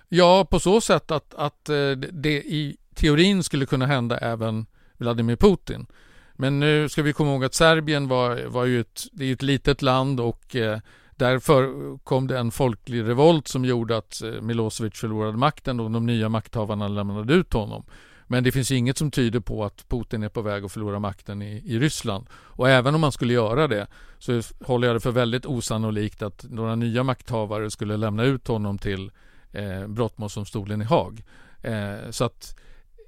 Ja, 0.09 0.47
på 0.49 0.59
så 0.59 0.81
sätt 0.81 1.11
att, 1.11 1.33
att 1.33 1.69
eh, 1.69 1.91
det 2.11 2.33
i 2.33 2.77
teorin 2.95 3.43
skulle 3.43 3.65
kunna 3.65 3.85
hända 3.85 4.17
även 4.17 4.65
Vladimir 4.97 5.35
Putin. 5.35 5.85
Men 6.33 6.59
nu 6.59 6.89
ska 6.89 7.01
vi 7.01 7.13
komma 7.13 7.31
ihåg 7.31 7.45
att 7.45 7.53
Serbien 7.53 8.07
var, 8.07 8.45
var 8.45 8.65
ju 8.65 8.81
ett, 8.81 9.03
det 9.11 9.25
är 9.25 9.33
ett 9.33 9.41
litet 9.41 9.81
land 9.81 10.19
och 10.19 10.55
eh, 10.55 10.79
därför 11.15 11.97
kom 11.97 12.27
det 12.27 12.37
en 12.37 12.51
folklig 12.51 13.03
revolt 13.03 13.47
som 13.47 13.65
gjorde 13.65 13.97
att 13.97 14.21
eh, 14.21 14.41
Milosevic 14.41 14.93
förlorade 14.93 15.37
makten 15.37 15.79
och 15.79 15.91
de 15.91 16.05
nya 16.05 16.29
makthavarna 16.29 16.87
lämnade 16.87 17.33
ut 17.33 17.53
honom. 17.53 17.83
Men 18.27 18.43
det 18.43 18.51
finns 18.51 18.71
inget 18.71 18.97
som 18.97 19.11
tyder 19.11 19.39
på 19.39 19.65
att 19.65 19.89
Putin 19.89 20.23
är 20.23 20.29
på 20.29 20.41
väg 20.41 20.63
att 20.63 20.71
förlora 20.71 20.99
makten 20.99 21.41
i, 21.41 21.63
i 21.65 21.79
Ryssland. 21.79 22.25
Och 22.33 22.69
även 22.69 22.95
om 22.95 23.01
man 23.01 23.11
skulle 23.11 23.33
göra 23.33 23.67
det 23.67 23.87
så 24.19 24.41
håller 24.65 24.87
jag 24.87 24.95
det 24.95 24.99
för 24.99 25.11
väldigt 25.11 25.45
osannolikt 25.45 26.21
att 26.21 26.45
några 26.49 26.75
nya 26.75 27.03
makthavare 27.03 27.71
skulle 27.71 27.97
lämna 27.97 28.23
ut 28.23 28.47
honom 28.47 28.77
till 28.77 29.11
eh, 29.51 29.87
brottmålsdomstolen 29.87 30.81
i 30.81 30.85
Haag. 30.85 31.23
Eh, 31.61 32.09
så 32.09 32.25
att 32.25 32.59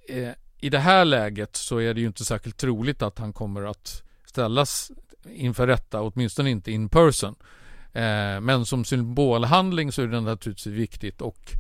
eh, 0.10 0.32
i 0.60 0.70
det 0.70 0.80
här 0.80 1.06
läget 1.06 1.56
så 1.56 1.78
är 1.78 1.94
det 1.94 2.02
ju 2.02 2.08
inte 2.08 2.26
särskilt 2.26 2.58
troligt 2.58 3.02
att 3.02 3.20
han 3.20 3.34
kommer 3.34 3.64
att 3.64 4.04
ställas 4.26 4.92
inför 5.30 5.68
rätta, 5.68 6.02
åtminstone 6.02 6.50
inte 6.50 6.72
in 6.72 6.90
person. 6.90 7.36
Eh, 7.94 8.42
men 8.42 8.66
som 8.66 8.86
symbolhandling 8.86 9.92
så 9.92 10.02
är 10.02 10.08
det 10.08 10.22
naturligtvis 10.22 10.74
viktigt 10.74 11.22
och 11.22 11.54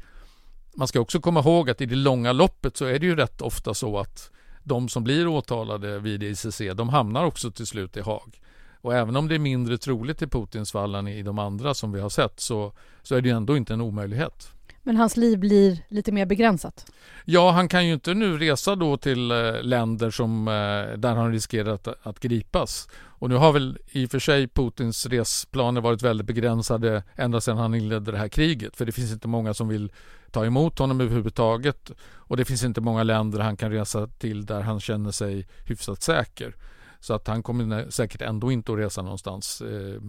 man 0.75 0.87
ska 0.87 0.99
också 0.99 1.19
komma 1.19 1.39
ihåg 1.39 1.69
att 1.69 1.81
i 1.81 1.85
det 1.85 1.95
långa 1.95 2.31
loppet 2.31 2.77
så 2.77 2.85
är 2.85 2.99
det 2.99 3.05
ju 3.05 3.15
rätt 3.15 3.41
ofta 3.41 3.73
så 3.73 3.99
att 3.99 4.31
de 4.63 4.89
som 4.89 5.03
blir 5.03 5.27
åtalade 5.27 5.99
vid 5.99 6.23
ICC, 6.23 6.61
de 6.75 6.89
hamnar 6.89 7.25
också 7.25 7.51
till 7.51 7.67
slut 7.67 7.97
i 7.97 8.01
Haag. 8.01 8.41
Och 8.81 8.93
även 8.93 9.15
om 9.15 9.27
det 9.27 9.35
är 9.35 9.39
mindre 9.39 9.77
troligt 9.77 10.21
i 10.21 10.27
Putins 10.27 10.71
fall 10.71 10.95
än 10.95 11.07
i 11.07 11.23
de 11.23 11.39
andra 11.39 11.73
som 11.73 11.91
vi 11.91 11.99
har 11.99 12.09
sett 12.09 12.39
så, 12.39 12.73
så 13.03 13.15
är 13.15 13.21
det 13.21 13.29
ju 13.29 13.35
ändå 13.35 13.57
inte 13.57 13.73
en 13.73 13.81
omöjlighet. 13.81 14.51
Men 14.87 14.97
hans 14.97 15.17
liv 15.17 15.39
blir 15.39 15.79
lite 15.87 16.11
mer 16.11 16.25
begränsat? 16.25 16.91
Ja, 17.25 17.51
han 17.51 17.67
kan 17.67 17.87
ju 17.87 17.93
inte 17.93 18.13
nu 18.13 18.37
resa 18.37 18.75
då 18.75 18.97
till 18.97 19.31
eh, 19.31 19.61
länder 19.61 20.11
som, 20.11 20.47
eh, 20.47 20.97
där 20.97 21.15
han 21.15 21.31
riskerar 21.31 21.73
att, 21.73 21.87
att 22.03 22.19
gripas. 22.19 22.87
Och 22.95 23.29
nu 23.29 23.35
har 23.35 23.51
väl 23.51 23.77
i 23.91 24.05
och 24.05 24.11
för 24.11 24.19
sig 24.19 24.47
Putins 24.47 25.05
resplaner 25.05 25.81
varit 25.81 26.01
väldigt 26.01 26.27
begränsade 26.27 27.03
ända 27.15 27.41
sedan 27.41 27.57
han 27.57 27.75
inledde 27.75 28.11
det 28.11 28.17
här 28.17 28.27
kriget. 28.27 28.75
För 28.75 28.85
det 28.85 28.91
finns 28.91 29.11
inte 29.11 29.27
många 29.27 29.53
som 29.53 29.67
vill 29.67 29.91
ta 30.31 30.45
emot 30.45 30.79
honom 30.79 31.01
överhuvudtaget. 31.01 31.91
Och 32.13 32.37
det 32.37 32.45
finns 32.45 32.63
inte 32.63 32.81
många 32.81 33.03
länder 33.03 33.39
han 33.39 33.57
kan 33.57 33.71
resa 33.71 34.07
till 34.07 34.45
där 34.45 34.61
han 34.61 34.79
känner 34.79 35.11
sig 35.11 35.47
hyfsat 35.65 36.01
säker. 36.01 36.55
Så 36.99 37.13
att 37.13 37.27
han 37.27 37.43
kommer 37.43 37.89
säkert 37.89 38.21
ändå 38.21 38.51
inte 38.51 38.71
att 38.71 38.79
resa 38.79 39.01
någonstans. 39.01 39.61
Eh, 39.61 40.01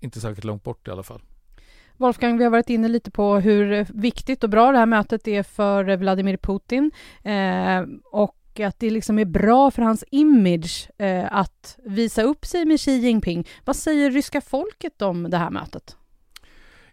inte 0.00 0.20
särskilt 0.20 0.44
långt 0.44 0.62
bort 0.62 0.88
i 0.88 0.90
alla 0.90 1.02
fall. 1.02 1.22
Wolfgang, 2.02 2.38
vi 2.38 2.44
har 2.44 2.50
varit 2.50 2.70
inne 2.70 2.88
lite 2.88 3.10
på 3.10 3.36
hur 3.36 3.86
viktigt 4.02 4.44
och 4.44 4.50
bra 4.50 4.72
det 4.72 4.78
här 4.78 4.86
mötet 4.86 5.28
är 5.28 5.42
för 5.42 5.96
Vladimir 5.96 6.36
Putin. 6.36 6.90
Eh, 7.22 7.82
och 8.12 8.60
att 8.60 8.78
det 8.78 8.90
liksom 8.90 9.18
är 9.18 9.24
bra 9.24 9.70
för 9.70 9.82
hans 9.82 10.04
image 10.10 10.88
eh, 10.98 11.36
att 11.36 11.78
visa 11.84 12.22
upp 12.22 12.46
sig 12.46 12.64
med 12.64 12.80
Xi 12.80 12.90
Jinping. 12.90 13.48
Vad 13.64 13.76
säger 13.76 14.10
ryska 14.10 14.40
folket 14.40 15.02
om 15.02 15.30
det 15.30 15.36
här 15.36 15.50
mötet? 15.50 15.96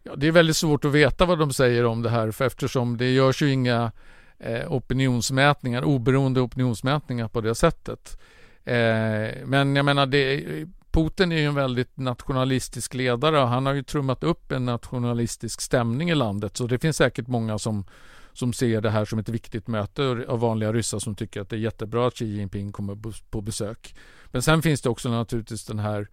Ja, 0.03 0.15
det 0.15 0.27
är 0.27 0.31
väldigt 0.31 0.57
svårt 0.57 0.85
att 0.85 0.91
veta 0.91 1.25
vad 1.25 1.39
de 1.39 1.53
säger 1.53 1.85
om 1.85 2.01
det 2.01 2.09
här 2.09 2.31
för 2.31 2.45
eftersom 2.45 2.97
det 2.97 3.11
görs 3.11 3.41
ju 3.41 3.51
inga 3.51 3.91
eh, 4.39 4.73
opinionsmätningar, 4.73 5.83
oberoende 5.83 6.41
opinionsmätningar 6.41 7.27
på 7.27 7.41
det 7.41 7.55
sättet. 7.55 8.19
Eh, 8.65 9.45
men 9.45 9.75
jag 9.75 9.85
menar, 9.85 10.05
det, 10.05 10.43
Putin 10.91 11.31
är 11.31 11.37
ju 11.37 11.45
en 11.45 11.55
väldigt 11.55 11.97
nationalistisk 11.97 12.93
ledare 12.93 13.41
och 13.41 13.47
han 13.47 13.65
har 13.65 13.73
ju 13.73 13.83
trummat 13.83 14.23
upp 14.23 14.51
en 14.51 14.65
nationalistisk 14.65 15.61
stämning 15.61 16.09
i 16.09 16.15
landet 16.15 16.57
så 16.57 16.67
det 16.67 16.79
finns 16.79 16.97
säkert 16.97 17.27
många 17.27 17.59
som, 17.59 17.85
som 18.33 18.53
ser 18.53 18.81
det 18.81 18.89
här 18.89 19.05
som 19.05 19.19
ett 19.19 19.29
viktigt 19.29 19.67
möte 19.67 20.25
av 20.27 20.39
vanliga 20.39 20.73
ryssar 20.73 20.99
som 20.99 21.15
tycker 21.15 21.41
att 21.41 21.49
det 21.49 21.55
är 21.55 21.59
jättebra 21.59 22.07
att 22.07 22.15
Xi 22.15 22.25
Jinping 22.25 22.71
kommer 22.71 22.97
på 23.29 23.41
besök. 23.41 23.95
Men 24.25 24.41
sen 24.41 24.61
finns 24.61 24.81
det 24.81 24.89
också 24.89 25.09
naturligtvis 25.09 25.65
den 25.65 25.79
här 25.79 26.07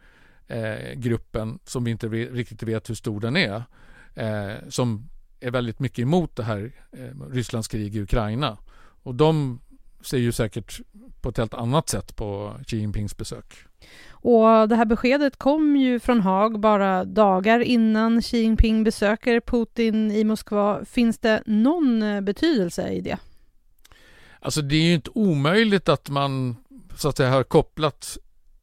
eh, 0.47 0.93
gruppen 0.95 1.59
som 1.65 1.85
vi 1.85 1.91
inte 1.91 2.09
riktigt 2.09 2.63
vet 2.63 2.91
hur 2.91 2.95
stor 2.95 3.21
den 3.21 3.37
är. 3.37 3.63
Eh, 4.15 4.55
som 4.69 5.09
är 5.41 5.51
väldigt 5.51 5.79
mycket 5.79 5.99
emot 5.99 6.37
det 6.37 6.43
här 6.43 6.73
eh, 6.93 7.31
Rysslands 7.31 7.69
krig 7.69 7.97
i 7.97 8.01
Ukraina. 8.01 8.59
Och 9.03 9.15
de 9.15 9.61
ser 10.01 10.19
ju 10.19 10.33
säkert 10.33 10.81
på 11.21 11.29
ett 11.29 11.39
helt 11.39 11.55
annat 11.55 11.89
sätt 11.89 12.17
på 12.17 12.55
Xi 12.67 12.77
Jinpings 12.77 13.17
besök. 13.17 13.55
Och 14.29 14.69
det 14.69 14.77
här 14.77 14.85
beskedet 14.85 15.37
kom 15.37 15.77
ju 15.77 16.01
från 16.01 16.21
Haag 16.21 16.61
bara 16.61 17.05
dagar 17.05 17.61
innan 17.61 18.23
Xi 18.23 18.39
Jinping 18.39 18.85
besöker 18.85 19.41
Putin 19.41 20.11
i 20.11 20.25
Moskva. 20.25 20.85
Finns 20.85 21.19
det 21.19 21.43
någon 21.47 22.03
eh, 22.03 22.21
betydelse 22.21 22.89
i 22.89 23.01
det? 23.01 23.19
Alltså 24.41 24.63
det 24.63 24.77
är 24.77 24.83
ju 24.83 24.95
inte 24.95 25.11
omöjligt 25.15 25.89
att 25.89 26.09
man 26.09 26.57
så 26.97 27.09
att 27.09 27.17
säga 27.17 27.31
har 27.31 27.43
kopplat 27.43 28.19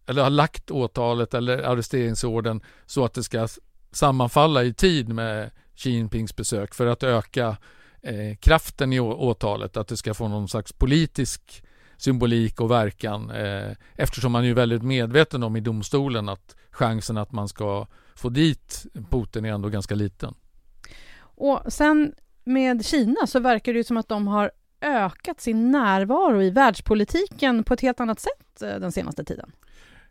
eller 0.05 0.23
har 0.23 0.29
lagt 0.29 0.71
åtalet 0.71 1.33
eller 1.33 1.57
arresteringsorden 1.57 2.61
så 2.85 3.05
att 3.05 3.13
det 3.13 3.23
ska 3.23 3.47
sammanfalla 3.91 4.63
i 4.63 4.73
tid 4.73 5.09
med 5.09 5.51
Xi 5.75 5.89
Jinpings 5.89 6.35
besök 6.35 6.73
för 6.73 6.87
att 6.87 7.03
öka 7.03 7.57
eh, 8.01 8.35
kraften 8.39 8.93
i 8.93 8.99
åtalet, 8.99 9.77
att 9.77 9.87
det 9.87 9.97
ska 9.97 10.13
få 10.13 10.27
någon 10.27 10.47
slags 10.47 10.73
politisk 10.73 11.63
symbolik 12.03 12.61
och 12.61 12.71
verkan 12.71 13.29
eh, 13.29 13.71
eftersom 13.95 14.31
man 14.31 14.45
är 14.45 14.53
väldigt 14.53 14.83
medveten 14.83 15.43
om 15.43 15.55
i 15.55 15.59
domstolen 15.59 16.29
att 16.29 16.55
chansen 16.71 17.17
att 17.17 17.31
man 17.31 17.47
ska 17.47 17.87
få 18.15 18.29
dit 18.29 18.85
Putin 19.09 19.45
är 19.45 19.49
ändå 19.49 19.69
ganska 19.69 19.95
liten. 19.95 20.33
Och 21.19 21.61
sen 21.67 22.13
med 22.43 22.85
Kina 22.85 23.27
så 23.27 23.39
verkar 23.39 23.73
det 23.73 23.83
som 23.83 23.97
att 23.97 24.09
de 24.09 24.27
har 24.27 24.51
ökat 24.81 25.41
sin 25.41 25.71
närvaro 25.71 26.41
i 26.41 26.49
världspolitiken 26.49 27.63
på 27.63 27.73
ett 27.73 27.81
helt 27.81 27.99
annat 27.99 28.19
sätt 28.19 28.61
eh, 28.61 28.79
den 28.79 28.91
senaste 28.91 29.23
tiden. 29.23 29.51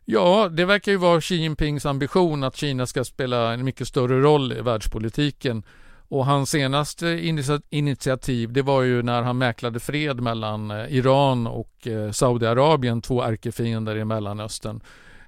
Ja, 0.05 0.49
det 0.49 0.65
verkar 0.65 0.91
ju 0.91 0.97
vara 0.97 1.21
Xi 1.21 1.35
Jinpings 1.35 1.85
ambition 1.85 2.43
att 2.43 2.55
Kina 2.55 2.85
ska 2.85 3.03
spela 3.03 3.53
en 3.53 3.63
mycket 3.63 3.87
större 3.87 4.21
roll 4.21 4.53
i 4.53 4.61
världspolitiken. 4.61 5.63
Och 6.07 6.25
hans 6.25 6.49
senaste 6.49 7.33
initiativ 7.69 8.53
det 8.53 8.61
var 8.61 8.81
ju 8.81 9.03
när 9.03 9.21
han 9.21 9.37
mäklade 9.37 9.79
fred 9.79 10.21
mellan 10.21 10.71
eh, 10.71 10.93
Iran 10.93 11.47
och 11.47 11.87
eh, 11.87 12.11
Saudiarabien, 12.11 13.01
två 13.01 13.23
ärkefiender 13.23 13.95
i 13.95 14.05
Mellanöstern. 14.05 14.81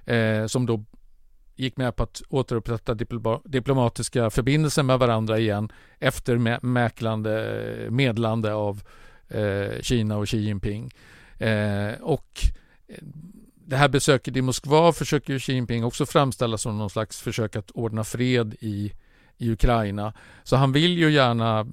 Eh, 0.04 0.46
som 0.46 0.66
då 0.66 0.84
gick 1.56 1.76
med 1.76 1.96
på 1.96 2.02
att 2.02 2.22
återupprätta 2.28 2.94
diplomatiska 3.44 4.30
förbindelser 4.30 4.82
med 4.82 4.98
varandra 4.98 5.38
igen 5.38 5.68
efter 5.98 6.60
mäklande, 6.66 7.86
medlande 7.90 8.54
av 8.54 8.82
eh, 9.28 9.80
Kina 9.80 10.16
och 10.16 10.28
Xi 10.28 10.38
Jinping. 10.38 10.90
Eh, 11.38 11.92
och 12.00 12.40
eh, 12.88 13.04
det 13.54 13.76
här 13.76 13.88
besöket 13.88 14.36
i 14.36 14.42
Moskva 14.42 14.92
försöker 14.92 15.38
Xi 15.38 15.52
Jinping 15.52 15.84
också 15.84 16.06
framställa 16.06 16.58
som 16.58 16.78
någon 16.78 16.90
slags 16.90 17.20
försök 17.20 17.56
att 17.56 17.70
ordna 17.70 18.04
fred 18.04 18.54
i, 18.60 18.92
i 19.38 19.50
Ukraina. 19.50 20.12
Så 20.42 20.56
han 20.56 20.72
vill 20.72 20.98
ju 20.98 21.10
gärna 21.10 21.66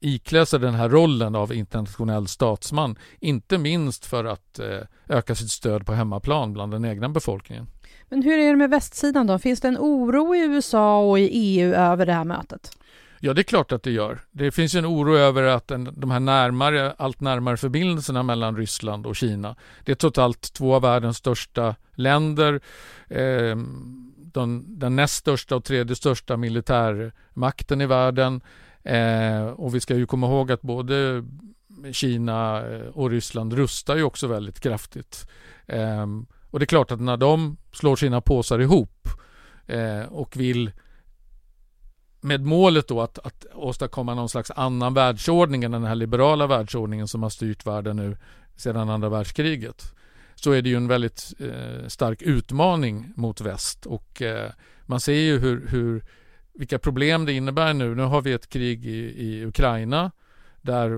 iklä 0.00 0.46
sig 0.46 0.60
den 0.60 0.74
här 0.74 0.88
rollen 0.88 1.34
av 1.34 1.52
internationell 1.52 2.28
statsman. 2.28 2.98
Inte 3.20 3.58
minst 3.58 4.06
för 4.06 4.24
att 4.24 4.58
eh, 4.58 4.80
öka 5.08 5.34
sitt 5.34 5.50
stöd 5.50 5.86
på 5.86 5.92
hemmaplan 5.92 6.52
bland 6.52 6.72
den 6.72 6.84
egna 6.84 7.08
befolkningen. 7.08 7.66
Men 8.08 8.22
hur 8.22 8.38
är 8.38 8.50
det 8.50 8.56
med 8.56 8.70
västsidan 8.70 9.26
då? 9.26 9.38
Finns 9.38 9.60
det 9.60 9.68
en 9.68 9.78
oro 9.78 10.34
i 10.34 10.38
USA 10.38 10.98
och 10.98 11.18
i 11.18 11.28
EU 11.32 11.74
över 11.74 12.06
det 12.06 12.12
här 12.12 12.24
mötet? 12.24 12.70
Ja, 13.20 13.34
det 13.34 13.40
är 13.40 13.42
klart 13.42 13.72
att 13.72 13.82
det 13.82 13.90
gör. 13.90 14.18
Det 14.30 14.50
finns 14.50 14.74
en 14.74 14.86
oro 14.86 15.16
över 15.16 15.42
att 15.42 15.68
den, 15.68 15.90
de 15.96 16.10
här 16.10 16.20
närmare, 16.20 16.94
allt 16.98 17.20
närmare 17.20 17.56
förbindelserna 17.56 18.22
mellan 18.22 18.56
Ryssland 18.56 19.06
och 19.06 19.16
Kina. 19.16 19.56
Det 19.84 19.92
är 19.92 19.96
totalt 19.96 20.52
två 20.52 20.74
av 20.74 20.82
världens 20.82 21.16
största 21.16 21.74
länder. 21.94 22.60
Eh, 23.08 23.56
den, 24.16 24.78
den 24.78 24.96
näst 24.96 25.14
största 25.14 25.56
och 25.56 25.64
tredje 25.64 25.96
största 25.96 26.36
militärmakten 26.36 27.80
i 27.80 27.86
världen. 27.86 28.40
Eh, 28.82 29.46
och 29.46 29.74
vi 29.74 29.80
ska 29.80 29.94
ju 29.94 30.06
komma 30.06 30.26
ihåg 30.26 30.52
att 30.52 30.62
både 30.62 31.24
Kina 31.92 32.66
eh, 32.66 32.80
och 32.80 33.10
Ryssland 33.10 33.52
rustar 33.52 33.96
ju 33.96 34.02
också 34.02 34.26
väldigt 34.26 34.60
kraftigt. 34.60 35.28
Eh, 35.66 36.06
och 36.50 36.58
det 36.58 36.64
är 36.64 36.66
klart 36.66 36.90
att 36.90 37.00
när 37.00 37.16
de 37.16 37.56
slår 37.72 37.96
sina 37.96 38.20
påsar 38.20 38.58
ihop 38.58 39.08
eh, 39.66 40.02
och 40.02 40.36
vill 40.36 40.70
med 42.26 42.44
målet 42.44 42.88
då 42.88 43.00
att, 43.00 43.18
att 43.18 43.46
åstadkomma 43.54 44.14
någon 44.14 44.28
slags 44.28 44.50
annan 44.50 44.94
världsordning 44.94 45.64
än 45.64 45.70
den 45.70 45.84
här 45.84 45.94
liberala 45.94 46.46
världsordningen 46.46 47.08
som 47.08 47.22
har 47.22 47.30
styrt 47.30 47.66
världen 47.66 47.96
nu 47.96 48.16
sedan 48.56 48.90
andra 48.90 49.08
världskriget 49.08 49.92
så 50.34 50.52
är 50.52 50.62
det 50.62 50.68
ju 50.68 50.76
en 50.76 50.88
väldigt 50.88 51.32
eh, 51.38 51.88
stark 51.88 52.22
utmaning 52.22 53.12
mot 53.16 53.40
väst 53.40 53.86
och 53.86 54.22
eh, 54.22 54.50
man 54.82 55.00
ser 55.00 55.12
ju 55.12 55.38
hur, 55.38 55.66
hur, 55.68 56.04
vilka 56.52 56.78
problem 56.78 57.24
det 57.24 57.32
innebär 57.32 57.74
nu. 57.74 57.94
Nu 57.94 58.02
har 58.02 58.22
vi 58.22 58.32
ett 58.32 58.48
krig 58.48 58.86
i, 58.86 59.26
i 59.26 59.44
Ukraina 59.44 60.10
där 60.62 60.90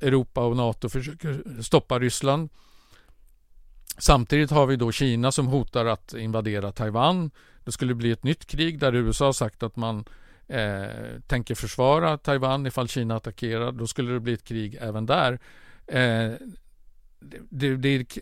Europa 0.00 0.44
och 0.44 0.56
NATO 0.56 0.88
försöker 0.88 1.62
stoppa 1.62 1.98
Ryssland. 1.98 2.48
Samtidigt 3.98 4.50
har 4.50 4.66
vi 4.66 4.76
då 4.76 4.92
Kina 4.92 5.32
som 5.32 5.46
hotar 5.46 5.86
att 5.86 6.14
invadera 6.14 6.72
Taiwan. 6.72 7.30
Det 7.64 7.72
skulle 7.72 7.94
bli 7.94 8.10
ett 8.10 8.24
nytt 8.24 8.46
krig 8.46 8.78
där 8.78 8.94
USA 8.94 9.24
har 9.24 9.32
sagt 9.32 9.62
att 9.62 9.76
man 9.76 10.04
eh, 10.48 11.20
tänker 11.26 11.54
försvara 11.54 12.18
Taiwan 12.18 12.66
ifall 12.66 12.88
Kina 12.88 13.16
attackerar. 13.16 13.72
Då 13.72 13.86
skulle 13.86 14.12
det 14.12 14.20
bli 14.20 14.32
ett 14.32 14.44
krig 14.44 14.78
även 14.80 15.06
där. 15.06 15.38
Eh, 15.86 16.32
det, 17.50 17.76
det, 17.76 18.18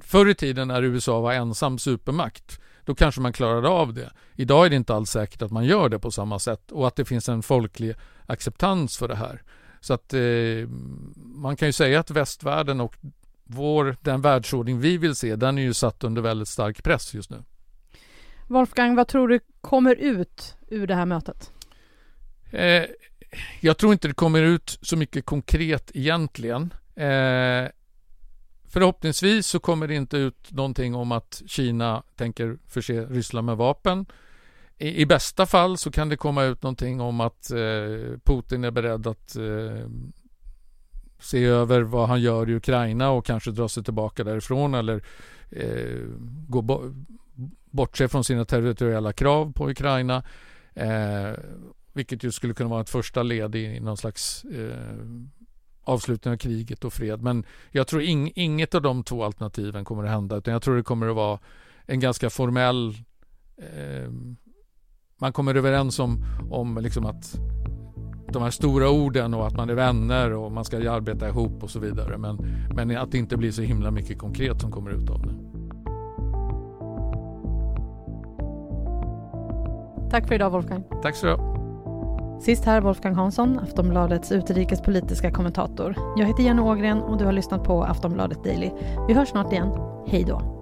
förr 0.00 0.28
i 0.28 0.34
tiden 0.34 0.68
när 0.68 0.82
USA 0.82 1.20
var 1.20 1.32
ensam 1.32 1.78
supermakt 1.78 2.60
då 2.84 2.94
kanske 2.94 3.20
man 3.20 3.32
klarade 3.32 3.68
av 3.68 3.94
det. 3.94 4.10
Idag 4.34 4.66
är 4.66 4.70
det 4.70 4.76
inte 4.76 4.94
alls 4.94 5.10
säkert 5.10 5.42
att 5.42 5.50
man 5.50 5.64
gör 5.64 5.88
det 5.88 5.98
på 5.98 6.10
samma 6.10 6.38
sätt 6.38 6.72
och 6.72 6.86
att 6.86 6.96
det 6.96 7.04
finns 7.04 7.28
en 7.28 7.42
folklig 7.42 7.94
acceptans 8.26 8.96
för 8.96 9.08
det 9.08 9.16
här. 9.16 9.42
Så 9.80 9.94
att 9.94 10.14
eh, 10.14 10.68
man 11.14 11.56
kan 11.56 11.68
ju 11.68 11.72
säga 11.72 12.00
att 12.00 12.10
västvärlden 12.10 12.80
och 12.80 12.96
vår, 13.44 13.96
den 14.00 14.20
världsordning 14.20 14.80
vi 14.80 14.96
vill 14.96 15.14
se, 15.14 15.36
den 15.36 15.58
är 15.58 15.62
ju 15.62 15.74
satt 15.74 16.04
under 16.04 16.22
väldigt 16.22 16.48
stark 16.48 16.82
press 16.82 17.14
just 17.14 17.30
nu. 17.30 17.42
Wolfgang, 18.46 18.96
vad 18.96 19.08
tror 19.08 19.28
du 19.28 19.40
kommer 19.60 19.94
ut 19.94 20.56
ur 20.68 20.86
det 20.86 20.94
här 20.94 21.06
mötet? 21.06 21.52
Eh, 22.52 22.84
jag 23.60 23.78
tror 23.78 23.92
inte 23.92 24.08
det 24.08 24.14
kommer 24.14 24.42
ut 24.42 24.78
så 24.82 24.96
mycket 24.96 25.26
konkret 25.26 25.90
egentligen. 25.94 26.74
Eh, 26.94 27.68
förhoppningsvis 28.68 29.46
så 29.46 29.60
kommer 29.60 29.88
det 29.88 29.94
inte 29.94 30.16
ut 30.16 30.50
någonting 30.52 30.94
om 30.94 31.12
att 31.12 31.42
Kina 31.46 32.02
tänker 32.16 32.58
förse 32.68 33.04
Ryssland 33.04 33.46
med 33.46 33.56
vapen. 33.56 34.06
I, 34.78 35.00
i 35.02 35.06
bästa 35.06 35.46
fall 35.46 35.78
så 35.78 35.90
kan 35.90 36.08
det 36.08 36.16
komma 36.16 36.44
ut 36.44 36.62
någonting 36.62 37.00
om 37.00 37.20
att 37.20 37.50
eh, 37.50 38.18
Putin 38.24 38.64
är 38.64 38.70
beredd 38.70 39.06
att 39.06 39.36
eh, 39.36 39.88
se 41.18 41.44
över 41.44 41.80
vad 41.82 42.08
han 42.08 42.20
gör 42.20 42.50
i 42.50 42.54
Ukraina 42.54 43.10
och 43.10 43.26
kanske 43.26 43.50
dra 43.50 43.68
sig 43.68 43.84
tillbaka 43.84 44.24
därifrån 44.24 44.74
eller 44.74 45.02
eh, 45.50 46.00
gå 46.48 46.62
bo 46.62 46.94
bortse 47.70 48.08
från 48.08 48.24
sina 48.24 48.44
territoriella 48.44 49.12
krav 49.12 49.52
på 49.52 49.70
Ukraina. 49.70 50.22
Eh, 50.74 51.32
vilket 51.92 52.24
ju 52.24 52.32
skulle 52.32 52.54
kunna 52.54 52.70
vara 52.70 52.80
ett 52.80 52.90
första 52.90 53.22
led 53.22 53.54
i 53.54 53.80
någon 53.80 53.96
slags 53.96 54.44
eh, 54.44 55.06
avslutning 55.84 56.34
av 56.34 56.38
kriget 56.38 56.84
och 56.84 56.92
fred. 56.92 57.22
Men 57.22 57.44
jag 57.70 57.86
tror 57.86 58.02
ing, 58.02 58.32
inget 58.34 58.74
av 58.74 58.82
de 58.82 59.04
två 59.04 59.24
alternativen 59.24 59.84
kommer 59.84 60.04
att 60.04 60.10
hända 60.10 60.36
utan 60.36 60.52
jag 60.52 60.62
tror 60.62 60.76
det 60.76 60.82
kommer 60.82 61.08
att 61.08 61.16
vara 61.16 61.38
en 61.86 62.00
ganska 62.00 62.30
formell 62.30 62.94
eh, 63.56 64.10
man 65.22 65.32
kommer 65.32 65.54
överens 65.54 65.98
om, 65.98 66.24
om 66.50 66.78
liksom 66.82 67.06
att 67.06 67.38
de 68.32 68.42
här 68.42 68.50
stora 68.50 68.90
orden 68.90 69.34
och 69.34 69.46
att 69.46 69.56
man 69.56 69.70
är 69.70 69.74
vänner 69.74 70.32
och 70.32 70.52
man 70.52 70.64
ska 70.64 70.92
arbeta 70.92 71.28
ihop 71.28 71.62
och 71.62 71.70
så 71.70 71.78
vidare. 71.78 72.18
Men, 72.18 72.36
men 72.74 72.96
att 72.96 73.12
det 73.12 73.18
inte 73.18 73.36
blir 73.36 73.50
så 73.50 73.62
himla 73.62 73.90
mycket 73.90 74.18
konkret 74.18 74.60
som 74.60 74.70
kommer 74.70 74.90
ut 74.90 75.10
av 75.10 75.22
det. 75.22 75.34
Tack 80.10 80.28
för 80.28 80.34
idag 80.34 80.50
Wolfgang. 80.50 80.84
Tack 81.02 81.16
så 81.16 81.26
du 81.26 81.51
Sist 82.44 82.64
här 82.64 82.80
Wolfgang 82.80 83.14
Hansson, 83.14 83.58
Aftonbladets 83.58 84.32
utrikespolitiska 84.32 85.30
kommentator. 85.30 85.94
Jag 86.16 86.26
heter 86.26 86.42
Jenny 86.42 86.62
Ågren 86.62 86.98
och 86.98 87.18
du 87.18 87.24
har 87.24 87.32
lyssnat 87.32 87.64
på 87.64 87.84
Aftonbladet 87.84 88.44
Daily. 88.44 88.70
Vi 89.08 89.14
hörs 89.14 89.28
snart 89.28 89.52
igen. 89.52 89.68
Hej 90.06 90.24
då! 90.24 90.58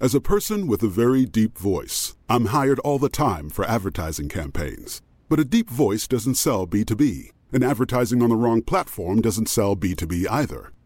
As 0.00 0.14
a 0.14 0.20
person 0.20 0.70
with 0.70 0.84
a 0.84 0.88
very 0.88 1.26
deep 1.26 1.58
voice, 1.58 2.16
I'm 2.28 2.46
hired 2.46 2.78
all 2.84 3.00
the 3.00 3.08
time 3.08 3.50
for 3.50 3.64
advertising 3.64 4.28
campaigns. 4.28 5.02
But 5.28 5.40
a 5.40 5.44
deep 5.44 5.70
voice 5.70 6.08
doesn't 6.08 6.34
sell 6.34 6.66
B2B, 6.66 7.32
and 7.52 7.64
advertising 7.64 8.22
on 8.22 8.28
the 8.28 8.36
wrong 8.36 8.62
platform 8.62 9.20
doesn't 9.22 9.48
sell 9.48 9.76
B2B 9.76 10.26
either. 10.30 10.75